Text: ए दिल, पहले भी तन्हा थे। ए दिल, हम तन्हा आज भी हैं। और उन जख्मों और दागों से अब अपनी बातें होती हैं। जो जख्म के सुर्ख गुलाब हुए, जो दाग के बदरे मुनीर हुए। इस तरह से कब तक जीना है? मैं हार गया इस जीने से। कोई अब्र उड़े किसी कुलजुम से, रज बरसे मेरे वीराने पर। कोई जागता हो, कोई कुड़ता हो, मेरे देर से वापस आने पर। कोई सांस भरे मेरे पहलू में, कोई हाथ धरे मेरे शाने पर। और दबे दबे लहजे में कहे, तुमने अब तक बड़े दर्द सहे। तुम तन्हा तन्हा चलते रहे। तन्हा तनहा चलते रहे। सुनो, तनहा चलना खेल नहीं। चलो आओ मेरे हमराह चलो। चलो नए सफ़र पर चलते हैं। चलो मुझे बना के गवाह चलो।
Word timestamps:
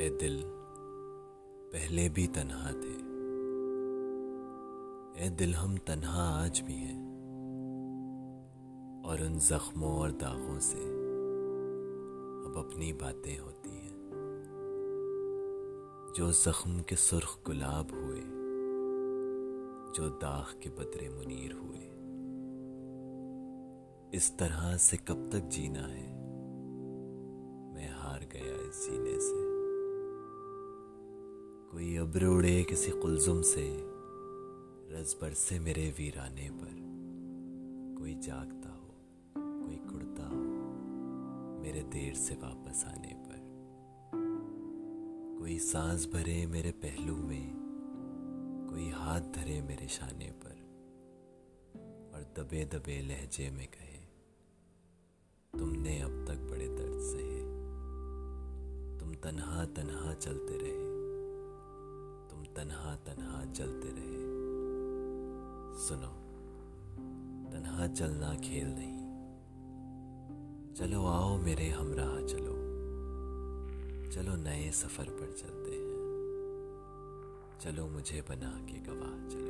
ए 0.00 0.10
दिल, 0.10 0.44
पहले 1.72 2.08
भी 2.08 2.26
तन्हा 2.26 2.72
थे। 2.72 2.94
ए 5.26 5.30
दिल, 5.30 5.54
हम 5.54 5.76
तन्हा 5.76 6.44
आज 6.44 6.60
भी 6.60 6.74
हैं। 6.74 7.10
और 9.04 9.22
उन 9.22 9.38
जख्मों 9.38 9.98
और 9.98 10.10
दागों 10.10 10.58
से 10.58 10.78
अब 12.46 12.54
अपनी 12.56 12.92
बातें 12.92 13.38
होती 13.38 13.70
हैं। 13.70 14.10
जो 16.16 16.32
जख्म 16.32 16.82
के 16.82 16.96
सुर्ख 16.96 17.42
गुलाब 17.46 17.90
हुए, 17.90 18.20
जो 19.92 20.08
दाग 20.08 20.62
के 20.62 20.70
बदरे 20.70 21.08
मुनीर 21.08 21.52
हुए। 21.52 21.86
इस 24.14 24.38
तरह 24.38 24.76
से 24.76 24.96
कब 24.96 25.30
तक 25.32 25.40
जीना 25.40 25.80
है? 25.80 26.14
मैं 27.74 27.90
हार 27.92 28.20
गया 28.32 28.68
इस 28.68 28.88
जीने 28.90 29.20
से। 29.20 29.59
कोई 31.70 31.96
अब्र 31.96 32.26
उड़े 32.26 32.62
किसी 32.64 32.90
कुलजुम 32.90 33.42
से, 33.42 33.76
रज 34.92 35.16
बरसे 35.22 35.58
मेरे 35.58 35.94
वीराने 35.98 36.50
पर। 36.50 36.72
कोई 37.98 38.14
जागता 38.14 38.68
हो, 38.68 38.94
कोई 39.36 39.76
कुड़ता 39.76 40.26
हो, 40.28 40.40
मेरे 41.62 41.82
देर 41.82 42.14
से 42.14 42.34
वापस 42.34 42.84
आने 42.86 43.14
पर। 43.14 43.38
कोई 45.40 45.58
सांस 45.58 46.06
भरे 46.06 46.46
मेरे 46.46 46.70
पहलू 46.70 47.16
में, 47.16 47.52
कोई 48.70 48.88
हाथ 48.90 49.20
धरे 49.20 49.62
मेरे 49.62 49.88
शाने 49.88 50.30
पर। 50.44 50.58
और 52.14 52.22
दबे 52.36 52.64
दबे 52.64 53.00
लहजे 53.00 53.50
में 53.50 53.66
कहे, 53.66 54.04
तुमने 55.58 56.00
अब 56.00 56.24
तक 56.28 56.38
बड़े 56.50 56.68
दर्द 56.68 57.00
सहे। 57.00 57.40
तुम 59.00 59.14
तन्हा 59.14 59.64
तन्हा 59.64 60.14
चलते 60.14 60.58
रहे। 60.58 60.99
तन्हा 62.60 62.94
तनहा 62.96 63.44
चलते 63.52 63.88
रहे। 63.88 64.18
सुनो, 65.78 66.10
तनहा 67.50 67.86
चलना 67.86 68.34
खेल 68.34 68.66
नहीं। 68.68 69.00
चलो 70.74 71.06
आओ 71.06 71.38
मेरे 71.38 71.68
हमराह 71.68 72.16
चलो। 72.26 72.56
चलो 74.10 74.36
नए 74.36 74.70
सफ़र 74.70 75.04
पर 75.04 75.32
चलते 75.32 75.70
हैं। 75.70 75.90
चलो 77.60 77.86
मुझे 77.86 78.24
बना 78.28 78.66
के 78.66 78.78
गवाह 78.80 79.28
चलो। 79.28 79.49